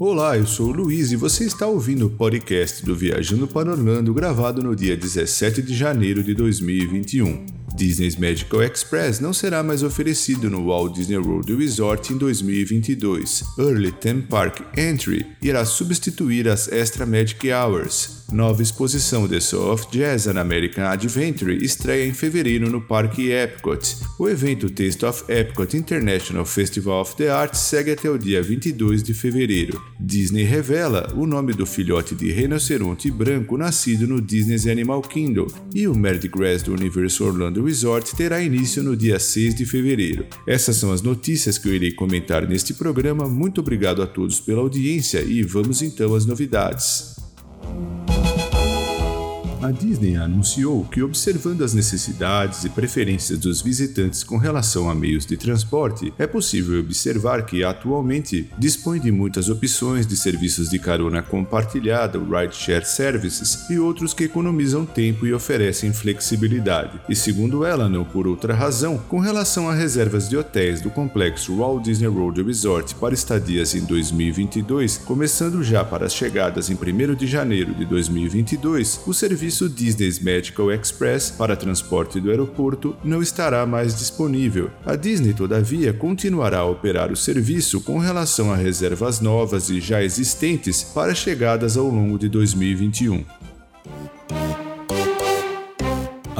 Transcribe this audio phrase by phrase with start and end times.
[0.00, 4.12] Olá, eu sou o Luiz e você está ouvindo o podcast do Viajando para Orlando
[4.12, 7.46] gravado no dia 17 de janeiro de 2021.
[7.76, 13.44] Disney's Magical Express não será mais oferecido no Walt Disney World Resort em 2022.
[13.58, 19.86] Early Theme Park Entry irá substituir as Extra Magic Hours, Nova exposição The Soul of
[19.90, 23.96] Jazz and American Adventure estreia em fevereiro no Parque Epcot.
[24.18, 29.02] O evento Taste of Epcot International Festival of the Arts segue até o dia 22
[29.02, 29.80] de fevereiro.
[30.00, 35.86] Disney revela o nome do filhote de rinoceronte branco nascido no Disney's Animal Kingdom e
[35.86, 40.26] o Mardi Gras do Universo Orlando Resort terá início no dia 6 de fevereiro.
[40.46, 43.28] Essas são as notícias que eu irei comentar neste programa.
[43.28, 47.14] Muito obrigado a todos pela audiência e vamos então às novidades
[49.64, 55.24] a Disney anunciou que, observando as necessidades e preferências dos visitantes com relação a meios
[55.24, 61.22] de transporte, é possível observar que atualmente dispõe de muitas opções de serviços de carona
[61.22, 67.00] compartilhada, rideshare services e outros que economizam tempo e oferecem flexibilidade.
[67.08, 71.56] E segundo ela, não por outra razão, com relação a reservas de hotéis do complexo
[71.56, 77.14] Walt Disney World Resort para estadias em 2022, começando já para as chegadas em 1
[77.14, 83.22] de janeiro de 2022, o serviço serviço Disney's Medical Express para transporte do aeroporto não
[83.22, 84.68] estará mais disponível.
[84.84, 90.02] A Disney, todavia, continuará a operar o serviço com relação a reservas novas e já
[90.02, 93.24] existentes para chegadas ao longo de 2021.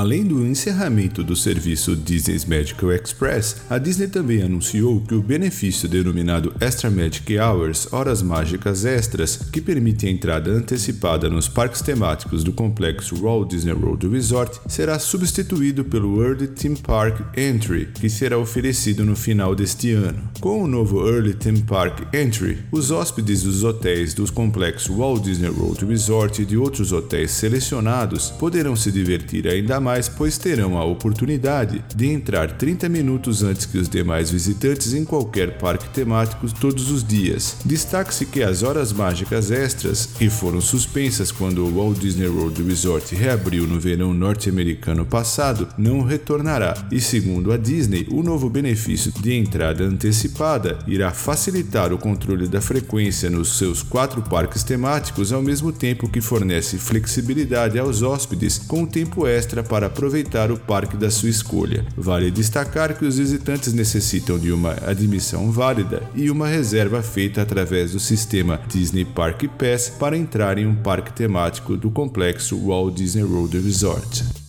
[0.00, 5.86] Além do encerramento do serviço Disney's Magical Express, a Disney também anunciou que o benefício
[5.86, 12.42] denominado Extra Magic Hours, Horas Mágicas Extras, que permite a entrada antecipada nos parques temáticos
[12.42, 18.38] do complexo Walt Disney World Resort, será substituído pelo Early Theme Park Entry, que será
[18.38, 20.30] oferecido no final deste ano.
[20.40, 25.50] Com o novo Early Theme Park Entry, os hóspedes dos hotéis do complexo Walt Disney
[25.50, 30.84] World Resort e de outros hotéis selecionados poderão se divertir ainda mais pois terão a
[30.84, 36.90] oportunidade de entrar 30 minutos antes que os demais visitantes em qualquer parque temático todos
[36.90, 37.56] os dias.
[37.64, 43.14] Destaque-se que as horas mágicas extras, que foram suspensas quando o Walt Disney World Resort
[43.14, 46.74] reabriu no verão norte-americano passado, não retornará.
[46.90, 52.60] E segundo a Disney, o novo benefício de entrada antecipada irá facilitar o controle da
[52.60, 58.84] frequência nos seus quatro parques temáticos, ao mesmo tempo que fornece flexibilidade aos hóspedes com
[58.84, 61.86] tempo extra para para aproveitar o parque da sua escolha.
[61.96, 67.92] Vale destacar que os visitantes necessitam de uma admissão válida e uma reserva feita através
[67.92, 73.24] do sistema Disney Park Pass para entrar em um parque temático do complexo Walt Disney
[73.24, 74.39] World Resort.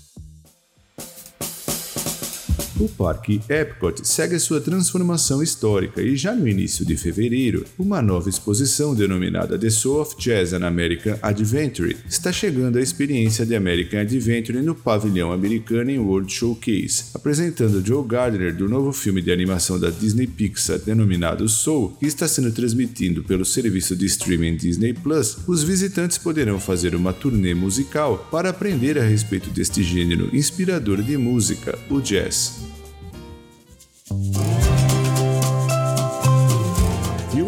[2.80, 8.30] O Parque Epcot segue sua transformação histórica e já no início de fevereiro, uma nova
[8.30, 14.00] exposição denominada The Soul of Jazz and American Adventure está chegando à experiência de American
[14.00, 19.80] Adventure no pavilhão americano em World Showcase, apresentando Joe Gardner do novo filme de animação
[19.80, 25.38] da Disney Pixar denominado Soul, que está sendo transmitido pelo serviço de streaming Disney Plus.
[25.48, 31.18] Os visitantes poderão fazer uma turnê musical para aprender a respeito deste gênero inspirador de
[31.18, 32.71] música, o jazz.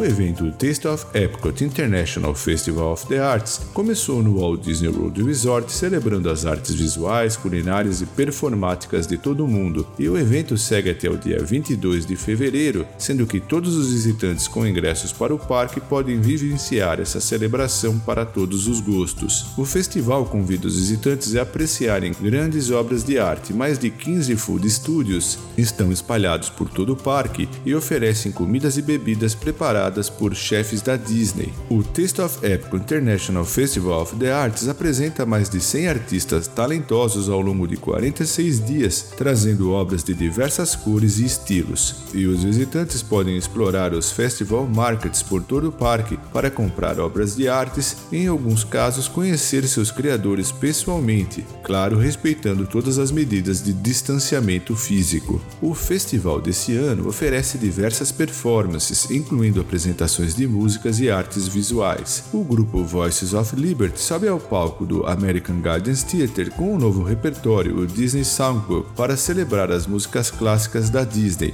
[0.03, 5.23] O evento Taste of Epcot International Festival of the Arts começou no Walt Disney World
[5.23, 10.57] Resort, celebrando as artes visuais, culinárias e performáticas de todo o mundo, e o evento
[10.57, 15.33] segue até o dia 22 de fevereiro, sendo que todos os visitantes com ingressos para
[15.33, 19.45] o parque podem vivenciar essa celebração para todos os gostos.
[19.57, 23.53] O festival convida os visitantes a apreciarem grandes obras de arte.
[23.53, 28.81] Mais de 15 food studios estão espalhados por todo o parque e oferecem comidas e
[28.81, 31.53] bebidas preparadas por chefes da Disney.
[31.69, 37.29] O Taste of Epcot International Festival of the Arts apresenta mais de 100 artistas talentosos
[37.29, 41.95] ao longo de 46 dias, trazendo obras de diversas cores e estilos.
[42.13, 47.35] E os visitantes podem explorar os festival markets por todo o parque para comprar obras
[47.35, 53.61] de artes e, em alguns casos, conhecer seus criadores pessoalmente, claro, respeitando todas as medidas
[53.63, 55.41] de distanciamento físico.
[55.61, 62.23] O festival desse ano oferece diversas performances, incluindo apresentações apresentações de músicas e artes visuais.
[62.31, 67.03] O grupo Voices of Liberty sobe ao palco do American Gardens Theatre com um novo
[67.03, 71.53] repertório, o Disney Songbook, para celebrar as músicas clássicas da Disney.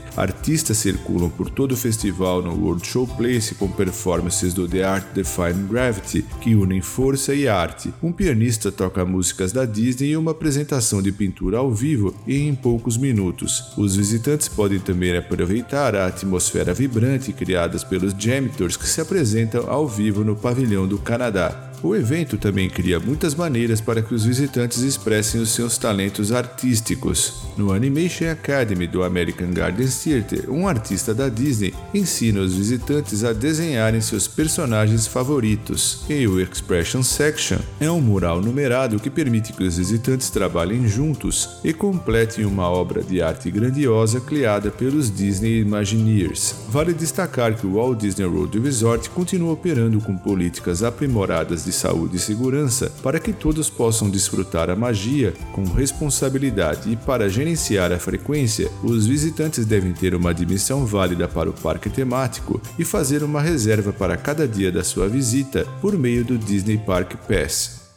[0.74, 6.26] Circulam por todo o festival no World Showplace com performances do The Art Defying Gravity,
[6.42, 7.94] que unem força e arte.
[8.02, 12.98] Um pianista toca músicas da Disney e uma apresentação de pintura ao vivo em poucos
[12.98, 13.74] minutos.
[13.78, 19.88] Os visitantes podem também aproveitar a atmosfera vibrante criada pelos Jamitors que se apresentam ao
[19.88, 21.69] vivo no pavilhão do Canadá.
[21.82, 27.48] O evento também cria muitas maneiras para que os visitantes expressem os seus talentos artísticos.
[27.56, 33.32] No Animation Academy do American Gardens Theatre, um artista da Disney ensina os visitantes a
[33.32, 36.04] desenharem seus personagens favoritos.
[36.10, 41.50] E o Expression Section é um mural numerado que permite que os visitantes trabalhem juntos
[41.64, 46.56] e completem uma obra de arte grandiosa criada pelos Disney Imagineers.
[46.70, 52.18] Vale destacar que o Walt Disney World Resort continua operando com políticas aprimoradas de saúde
[52.18, 58.00] e segurança para que todos possam desfrutar a magia com responsabilidade e para gerenciar a
[58.00, 63.42] frequência, os visitantes devem ter uma admissão válida para o parque temático e fazer uma
[63.42, 67.89] reserva para cada dia da sua visita por meio do Disney Park Pass.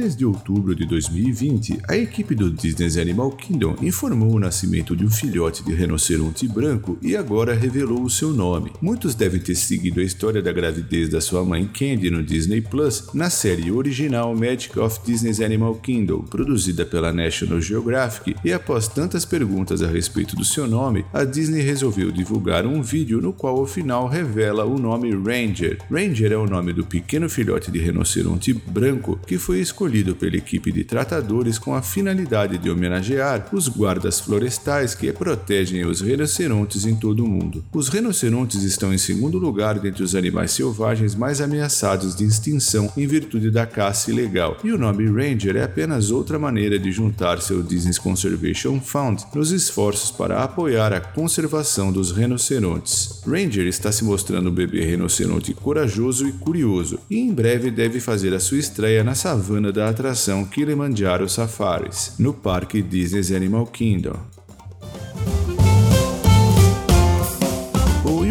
[0.00, 5.04] Mês de outubro de 2020, a equipe do Disney's Animal Kingdom informou o nascimento de
[5.04, 8.72] um filhote de rinoceronte branco e agora revelou o seu nome.
[8.80, 13.08] Muitos devem ter seguido a história da gravidez da sua mãe Candy no Disney Plus
[13.12, 19.26] na série original Magic of Disney's Animal Kingdom, produzida pela National Geographic, e após tantas
[19.26, 23.66] perguntas a respeito do seu nome, a Disney resolveu divulgar um vídeo no qual ao
[23.66, 25.76] final revela o nome Ranger.
[25.90, 30.36] Ranger é o nome do pequeno filhote de rinoceronte branco que foi escolhido escolhido pela
[30.36, 36.86] equipe de tratadores com a finalidade de homenagear os guardas florestais que protegem os rinocerontes
[36.86, 37.64] em todo o mundo.
[37.72, 43.06] Os rinocerontes estão em segundo lugar dentre os animais selvagens mais ameaçados de extinção em
[43.06, 47.62] virtude da caça ilegal, e o nome Ranger é apenas outra maneira de juntar-se ao
[47.62, 53.22] Disney's Conservation Fund nos esforços para apoiar a conservação dos rinocerontes.
[53.26, 58.32] Ranger está se mostrando um bebê rinoceronte corajoso e curioso, e em breve deve fazer
[58.32, 64.16] a sua estreia na savana da atração Kilimanjaro Safaris, no Parque Disney's Animal Kingdom.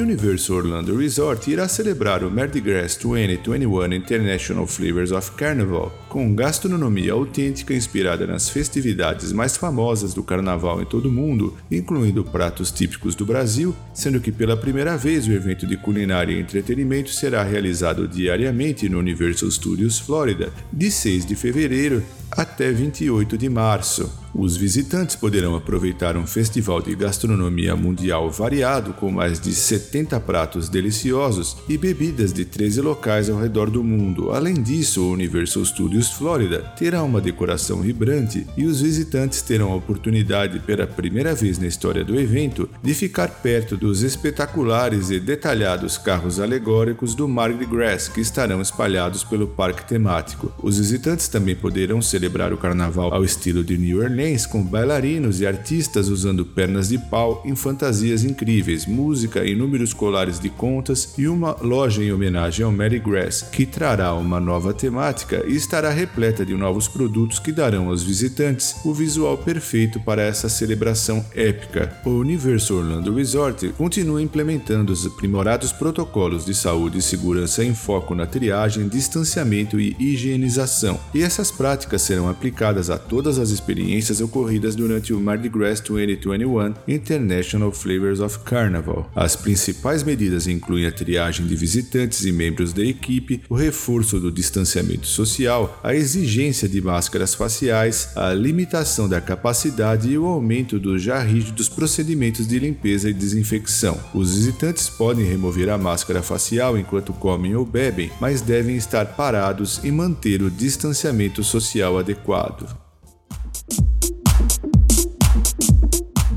[0.09, 7.13] Universo Orlando Resort irá celebrar o Mardi Gras 2021 International Flavors of Carnival, com gastronomia
[7.13, 13.13] autêntica inspirada nas festividades mais famosas do carnaval em todo o mundo, incluindo pratos típicos
[13.13, 18.07] do Brasil, sendo que pela primeira vez o evento de culinária e entretenimento será realizado
[18.07, 24.11] diariamente no Universal Studios Florida, de 6 de fevereiro até 28 de março.
[24.33, 30.69] Os visitantes poderão aproveitar um festival de gastronomia mundial variado com mais de 70 pratos
[30.69, 34.31] deliciosos e bebidas de 13 locais ao redor do mundo.
[34.31, 39.75] Além disso, o Universal Studios Florida terá uma decoração vibrante e os visitantes terão a
[39.75, 45.97] oportunidade, pela primeira vez na história do evento, de ficar perto dos espetaculares e detalhados
[45.97, 50.53] carros alegóricos do Mardi Gras que estarão espalhados pelo parque temático.
[50.61, 55.47] Os visitantes também poderão celebrar o carnaval ao estilo de New Orleans com bailarinos e
[55.47, 61.55] artistas usando pernas de pau em fantasias incríveis, música, inúmeros colares de contas e uma
[61.61, 66.53] loja em homenagem ao Mary Grass, que trará uma nova temática e estará repleta de
[66.55, 71.97] novos produtos que darão aos visitantes o visual perfeito para essa celebração épica.
[72.05, 78.13] O Universo Orlando Resort continua implementando os aprimorados protocolos de saúde e segurança em foco
[78.15, 84.75] na triagem, distanciamento e higienização, e essas práticas serão aplicadas a todas as experiências ocorridas
[84.75, 89.09] durante o Mardi Gras 2021 International Flavors of Carnival.
[89.15, 94.31] As principais medidas incluem a triagem de visitantes e membros da equipe, o reforço do
[94.31, 101.01] distanciamento social, a exigência de máscaras faciais, a limitação da capacidade e o aumento dos
[101.01, 103.99] já rígidos procedimentos de limpeza e desinfecção.
[104.13, 109.79] Os visitantes podem remover a máscara facial enquanto comem ou bebem, mas devem estar parados
[109.83, 112.88] e manter o distanciamento social adequado.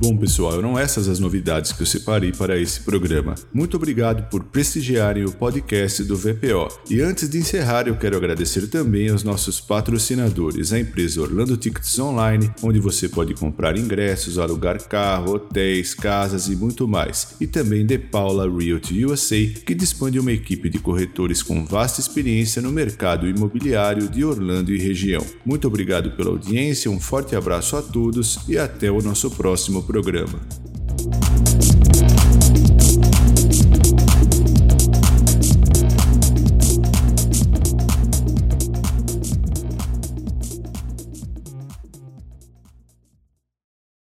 [0.05, 3.37] Bom, pessoal, eram essas as novidades que eu separei para esse programa.
[3.55, 6.67] Muito obrigado por prestigiarem o podcast do VPO.
[6.91, 11.97] E antes de encerrar, eu quero agradecer também aos nossos patrocinadores, a empresa Orlando Tickets
[12.01, 17.37] Online, onde você pode comprar ingressos, alugar carro, hotéis, casas e muito mais.
[17.41, 22.01] E também The Paula Realty USA, que dispõe de uma equipe de corretores com vasta
[22.01, 25.25] experiência no mercado imobiliário de Orlando e região.
[25.47, 29.92] Muito obrigado pela audiência, um forte abraço a todos e até o nosso próximo programa
[29.93, 30.41] programa.